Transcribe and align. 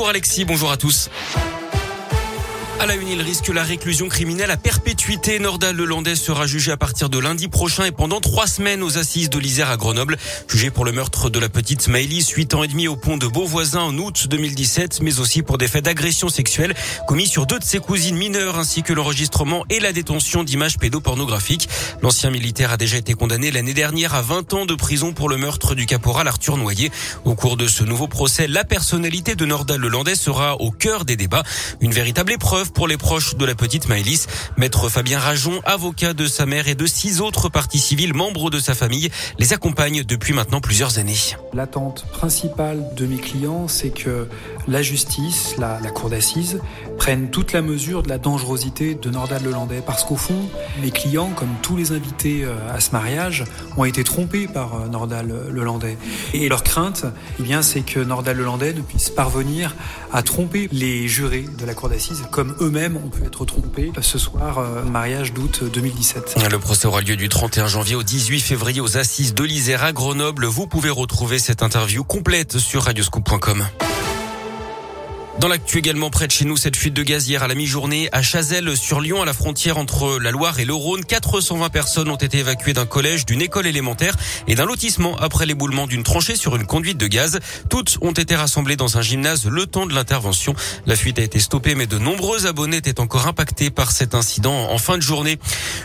Bonjour 0.00 0.10
Alexis, 0.10 0.44
bonjour 0.44 0.70
à 0.70 0.76
tous. 0.76 1.10
La 2.88 2.94
une, 2.94 3.08
il 3.08 3.20
risque 3.20 3.48
la 3.48 3.64
réclusion 3.64 4.08
criminelle 4.08 4.50
à 4.50 4.56
perpétuité. 4.56 5.38
Nordal 5.38 5.76
Lelandais 5.76 6.16
sera 6.16 6.46
jugé 6.46 6.72
à 6.72 6.78
partir 6.78 7.10
de 7.10 7.18
lundi 7.18 7.48
prochain 7.48 7.84
et 7.84 7.90
pendant 7.90 8.18
trois 8.18 8.46
semaines 8.46 8.82
aux 8.82 8.96
assises 8.96 9.28
de 9.28 9.38
l'Isère 9.38 9.68
à 9.68 9.76
Grenoble. 9.76 10.16
Jugé 10.48 10.70
pour 10.70 10.86
le 10.86 10.92
meurtre 10.92 11.28
de 11.28 11.38
la 11.38 11.50
petite 11.50 11.88
Maëlys, 11.88 12.30
huit 12.30 12.54
ans 12.54 12.62
et 12.62 12.68
demi 12.68 12.88
au 12.88 12.96
pont 12.96 13.18
de 13.18 13.26
Beauvoisin 13.26 13.82
en 13.82 13.98
août 13.98 14.28
2017, 14.30 15.02
mais 15.02 15.20
aussi 15.20 15.42
pour 15.42 15.58
des 15.58 15.68
faits 15.68 15.84
d'agression 15.84 16.30
sexuelle 16.30 16.74
commis 17.06 17.26
sur 17.26 17.44
deux 17.44 17.58
de 17.58 17.64
ses 17.64 17.78
cousines 17.78 18.16
mineures 18.16 18.58
ainsi 18.58 18.82
que 18.82 18.94
l'enregistrement 18.94 19.66
et 19.68 19.80
la 19.80 19.92
détention 19.92 20.42
d'images 20.42 20.78
pédopornographiques. 20.78 21.68
L'ancien 22.00 22.30
militaire 22.30 22.72
a 22.72 22.78
déjà 22.78 22.96
été 22.96 23.12
condamné 23.12 23.50
l'année 23.50 23.74
dernière 23.74 24.14
à 24.14 24.22
20 24.22 24.54
ans 24.54 24.64
de 24.64 24.74
prison 24.74 25.12
pour 25.12 25.28
le 25.28 25.36
meurtre 25.36 25.74
du 25.74 25.84
caporal 25.84 26.26
Arthur 26.26 26.56
Noyer. 26.56 26.90
Au 27.26 27.34
cours 27.34 27.58
de 27.58 27.68
ce 27.68 27.84
nouveau 27.84 28.08
procès, 28.08 28.46
la 28.46 28.64
personnalité 28.64 29.34
de 29.34 29.44
Nordal 29.44 29.78
Lelandais 29.78 30.14
sera 30.14 30.58
au 30.58 30.70
cœur 30.70 31.04
des 31.04 31.16
débats. 31.16 31.42
Une 31.82 31.92
véritable 31.92 32.32
épreuve 32.32 32.72
pour 32.78 32.86
les 32.86 32.96
proches 32.96 33.34
de 33.34 33.44
la 33.44 33.56
petite 33.56 33.88
Maëlys. 33.88 34.28
Maître 34.56 34.88
Fabien 34.88 35.18
Rajon, 35.18 35.60
avocat 35.64 36.14
de 36.14 36.26
sa 36.26 36.46
mère 36.46 36.68
et 36.68 36.76
de 36.76 36.86
six 36.86 37.20
autres 37.20 37.48
parties 37.48 37.80
civiles 37.80 38.14
membres 38.14 38.50
de 38.50 38.60
sa 38.60 38.72
famille, 38.72 39.10
les 39.40 39.52
accompagne 39.52 40.04
depuis 40.04 40.32
maintenant 40.32 40.60
plusieurs 40.60 41.00
années. 41.00 41.16
L'attente 41.52 42.06
principale 42.12 42.84
de 42.94 43.04
mes 43.06 43.16
clients, 43.16 43.66
c'est 43.66 43.90
que 43.90 44.28
la 44.68 44.82
justice, 44.82 45.56
la, 45.58 45.78
cour 45.90 46.10
d'assises, 46.10 46.60
prennent 46.98 47.30
toute 47.30 47.52
la 47.52 47.62
mesure 47.62 48.02
de 48.02 48.08
la 48.08 48.18
dangerosité 48.18 48.94
de 48.94 49.10
Nordal 49.10 49.42
Lelandais. 49.42 49.82
Parce 49.84 50.04
qu'au 50.04 50.16
fond, 50.16 50.48
mes 50.82 50.90
clients, 50.90 51.30
comme 51.34 51.54
tous 51.62 51.76
les 51.76 51.92
invités 51.92 52.44
euh, 52.44 52.54
à 52.72 52.80
ce 52.80 52.90
mariage, 52.92 53.44
ont 53.76 53.84
été 53.84 54.04
trompés 54.04 54.46
par 54.46 54.74
euh, 54.74 54.88
Nordal 54.88 55.32
Lelandais. 55.50 55.96
Et 56.34 56.48
leur 56.48 56.62
crainte, 56.62 57.06
eh 57.40 57.42
bien, 57.42 57.62
c'est 57.62 57.80
que 57.80 57.98
Nordal 57.98 58.36
Lelandais 58.36 58.74
ne 58.74 58.82
puisse 58.82 59.10
parvenir 59.10 59.74
à 60.12 60.22
tromper 60.22 60.68
les 60.70 61.08
jurés 61.08 61.46
de 61.58 61.64
la 61.64 61.74
cour 61.74 61.88
d'assises, 61.88 62.24
comme 62.30 62.54
eux-mêmes 62.60 62.96
ont 62.96 63.08
pu 63.08 63.24
être 63.24 63.44
trompés 63.44 63.90
ce 64.00 64.18
soir, 64.18 64.58
euh, 64.58 64.84
mariage 64.84 65.32
d'août 65.32 65.64
2017. 65.72 66.36
Le 66.50 66.58
procès 66.58 66.86
aura 66.86 67.00
lieu 67.00 67.16
du 67.16 67.28
31 67.28 67.66
janvier 67.66 67.96
au 67.96 68.02
18 68.02 68.40
février 68.40 68.80
aux 68.80 68.96
assises 68.96 69.34
de 69.34 69.44
l'Isère 69.44 69.82
à 69.82 69.92
Grenoble. 69.92 70.46
Vous 70.46 70.66
pouvez 70.66 70.90
retrouver 70.90 71.38
cette 71.38 71.62
interview 71.62 72.04
complète 72.04 72.58
sur 72.58 72.82
radioscoop.com. 72.82 73.66
Dans 75.40 75.46
l'actu 75.46 75.78
également 75.78 76.10
près 76.10 76.26
de 76.26 76.32
chez 76.32 76.44
nous, 76.44 76.56
cette 76.56 76.74
fuite 76.74 76.94
de 76.94 77.04
gaz 77.04 77.28
hier 77.28 77.44
à 77.44 77.46
la 77.46 77.54
mi-journée 77.54 78.08
à 78.10 78.22
Chazelles 78.22 78.76
sur 78.76 79.00
Lyon, 79.00 79.22
à 79.22 79.24
la 79.24 79.32
frontière 79.32 79.78
entre 79.78 80.18
la 80.18 80.32
Loire 80.32 80.58
et 80.58 80.64
le 80.64 80.74
Rhône. 80.74 81.04
420 81.04 81.68
personnes 81.68 82.10
ont 82.10 82.16
été 82.16 82.38
évacuées 82.38 82.72
d'un 82.72 82.86
collège, 82.86 83.24
d'une 83.24 83.40
école 83.40 83.68
élémentaire 83.68 84.16
et 84.48 84.56
d'un 84.56 84.64
lotissement 84.64 85.16
après 85.18 85.46
l'éboulement 85.46 85.86
d'une 85.86 86.02
tranchée 86.02 86.34
sur 86.34 86.56
une 86.56 86.66
conduite 86.66 86.98
de 86.98 87.06
gaz. 87.06 87.38
Toutes 87.70 87.98
ont 88.00 88.10
été 88.10 88.34
rassemblées 88.34 88.74
dans 88.74 88.98
un 88.98 89.00
gymnase 89.00 89.46
le 89.46 89.66
temps 89.66 89.86
de 89.86 89.94
l'intervention. 89.94 90.56
La 90.86 90.96
fuite 90.96 91.20
a 91.20 91.22
été 91.22 91.38
stoppée, 91.38 91.76
mais 91.76 91.86
de 91.86 91.98
nombreux 91.98 92.46
abonnés 92.46 92.78
étaient 92.78 92.98
encore 92.98 93.28
impactés 93.28 93.70
par 93.70 93.92
cet 93.92 94.16
incident 94.16 94.72
en 94.72 94.78
fin 94.78 94.96
de 94.96 95.02
journée. 95.02 95.38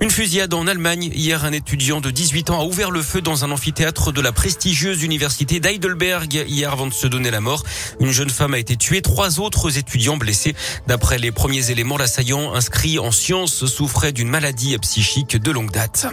Une 0.00 0.10
fusillade 0.10 0.54
en 0.54 0.68
Allemagne. 0.68 1.10
Hier, 1.12 1.44
un 1.44 1.52
étudiant 1.52 2.00
de 2.00 2.12
18 2.12 2.50
ans 2.50 2.60
a 2.60 2.64
ouvert 2.64 2.92
le 2.92 3.02
feu 3.02 3.20
dans 3.20 3.44
un 3.44 3.50
amphithéâtre 3.50 4.12
de 4.12 4.20
la 4.20 4.30
prestigieuse 4.30 5.02
université 5.02 5.58
d'Heidelberg 5.58 6.44
hier 6.46 6.72
avant 6.72 6.86
de 6.86 6.94
se 6.94 7.08
donner 7.08 7.32
la 7.32 7.40
mort. 7.40 7.64
Une 7.98 8.12
jeune 8.12 8.30
femme 8.30 8.54
a 8.54 8.58
été 8.58 8.76
tuée. 8.76 9.02
Trois 9.02 9.39
autres 9.40 9.78
étudiants 9.78 10.16
blessés. 10.16 10.54
D'après 10.86 11.18
les 11.18 11.32
premiers 11.32 11.70
éléments, 11.70 11.96
l'assaillant 11.96 12.54
inscrit 12.54 12.98
en 12.98 13.10
sciences 13.10 13.66
souffrait 13.66 14.12
d'une 14.12 14.28
maladie 14.28 14.76
psychique 14.78 15.36
de 15.36 15.50
longue 15.50 15.70
date. 15.70 16.06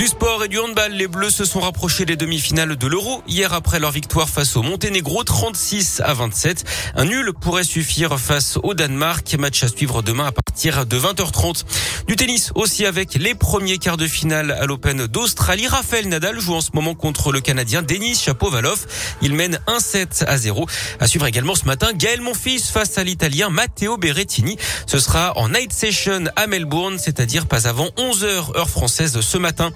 Du 0.00 0.06
sport 0.06 0.42
et 0.42 0.48
du 0.48 0.58
handball, 0.58 0.92
les 0.92 1.08
Bleus 1.08 1.28
se 1.28 1.44
sont 1.44 1.60
rapprochés 1.60 2.06
des 2.06 2.16
demi-finales 2.16 2.74
de 2.76 2.86
l'Euro 2.86 3.22
hier 3.28 3.52
après 3.52 3.78
leur 3.78 3.90
victoire 3.90 4.30
face 4.30 4.56
au 4.56 4.62
Monténégro 4.62 5.24
36 5.24 6.00
à 6.02 6.14
27. 6.14 6.64
Un 6.96 7.04
nul 7.04 7.34
pourrait 7.38 7.64
suffire 7.64 8.18
face 8.18 8.58
au 8.62 8.72
Danemark. 8.72 9.36
Match 9.38 9.62
à 9.62 9.68
suivre 9.68 10.00
demain 10.00 10.24
à 10.24 10.32
partir 10.32 10.86
de 10.86 10.98
20h30. 10.98 11.64
Du 12.06 12.16
tennis 12.16 12.50
aussi 12.54 12.86
avec 12.86 13.12
les 13.12 13.34
premiers 13.34 13.76
quarts 13.76 13.98
de 13.98 14.06
finale 14.06 14.52
à 14.52 14.64
l'Open 14.64 15.06
d'Australie. 15.06 15.66
Raphaël 15.66 16.08
Nadal 16.08 16.40
joue 16.40 16.54
en 16.54 16.62
ce 16.62 16.70
moment 16.72 16.94
contre 16.94 17.30
le 17.30 17.42
Canadien 17.42 17.82
Denis 17.82 18.14
Chapovalov. 18.14 18.86
Il 19.20 19.34
mène 19.34 19.60
1-7 19.66 20.24
à 20.24 20.38
0. 20.38 20.66
À 20.98 21.08
suivre 21.08 21.26
également 21.26 21.54
ce 21.54 21.66
matin 21.66 21.92
Gaël 21.92 22.22
Monfils 22.22 22.62
face 22.62 22.96
à 22.96 23.04
l'Italien 23.04 23.50
Matteo 23.50 23.98
Berrettini. 23.98 24.56
Ce 24.86 24.98
sera 24.98 25.36
en 25.36 25.50
night 25.50 25.74
session 25.74 26.24
à 26.36 26.46
Melbourne, 26.46 26.98
c'est-à-dire 26.98 27.46
pas 27.46 27.68
avant 27.68 27.88
11h 27.98 28.56
heure 28.56 28.70
française 28.70 29.20
ce 29.20 29.36
matin. 29.36 29.72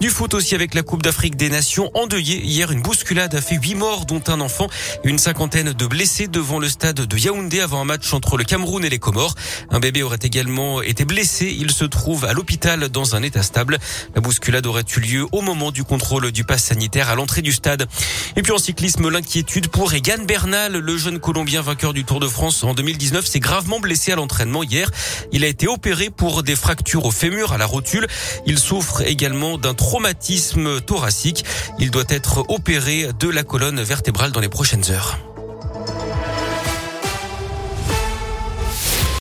Du 0.00 0.10
foot 0.10 0.34
aussi 0.34 0.54
avec 0.54 0.74
la 0.74 0.82
Coupe 0.82 1.02
d'Afrique 1.02 1.36
des 1.36 1.50
Nations 1.50 1.90
endeuillée. 1.94 2.40
Hier, 2.44 2.70
une 2.70 2.82
bousculade 2.82 3.34
a 3.34 3.40
fait 3.40 3.56
huit 3.56 3.74
morts, 3.74 4.06
dont 4.06 4.22
un 4.28 4.40
enfant, 4.40 4.68
une 5.02 5.18
cinquantaine 5.18 5.72
de 5.72 5.86
blessés 5.86 6.28
devant 6.28 6.60
le 6.60 6.68
stade 6.68 7.00
de 7.00 7.18
Yaoundé 7.18 7.60
avant 7.60 7.80
un 7.80 7.84
match 7.84 8.12
entre 8.14 8.36
le 8.36 8.44
Cameroun 8.44 8.84
et 8.84 8.90
les 8.90 9.00
Comores. 9.00 9.34
Un 9.70 9.80
bébé 9.80 10.02
aurait 10.04 10.18
également 10.22 10.82
été 10.82 11.04
blessé. 11.04 11.54
Il 11.58 11.72
se 11.72 11.84
trouve 11.84 12.24
à 12.24 12.32
l'hôpital 12.32 12.88
dans 12.90 13.16
un 13.16 13.22
état 13.22 13.42
stable. 13.42 13.78
La 14.14 14.20
bousculade 14.20 14.66
aurait 14.66 14.84
eu 14.96 15.00
lieu 15.00 15.26
au 15.32 15.40
moment 15.40 15.72
du 15.72 15.82
contrôle 15.82 16.30
du 16.30 16.44
pass 16.44 16.64
sanitaire 16.64 17.08
à 17.08 17.16
l'entrée 17.16 17.42
du 17.42 17.52
stade. 17.52 17.86
Et 18.36 18.42
puis 18.42 18.52
en 18.52 18.58
cyclisme, 18.58 19.08
l'inquiétude 19.08 19.68
pour 19.68 19.92
Egan 19.92 20.22
Bernal, 20.24 20.72
le 20.72 20.96
jeune 20.96 21.18
Colombien 21.18 21.60
vainqueur 21.60 21.92
du 21.92 22.04
Tour 22.04 22.20
de 22.20 22.28
France 22.28 22.62
en 22.62 22.72
2019, 22.72 23.26
s'est 23.26 23.40
gravement 23.40 23.80
blessé 23.80 24.12
à 24.12 24.16
l'entraînement 24.16 24.62
hier. 24.62 24.90
Il 25.32 25.44
a 25.44 25.48
été 25.48 25.66
opéré 25.66 26.10
pour 26.10 26.44
des 26.44 26.54
fractures 26.54 27.04
au 27.04 27.10
fémur, 27.10 27.52
à 27.52 27.58
la 27.58 27.66
rotule. 27.66 28.06
Il 28.46 28.58
souffre 28.58 29.02
également 29.02 29.57
d'un 29.58 29.74
traumatisme 29.74 30.80
thoracique. 30.80 31.44
Il 31.78 31.90
doit 31.90 32.04
être 32.08 32.44
opéré 32.48 33.08
de 33.18 33.28
la 33.28 33.42
colonne 33.42 33.80
vertébrale 33.82 34.32
dans 34.32 34.40
les 34.40 34.48
prochaines 34.48 34.90
heures. 34.90 35.18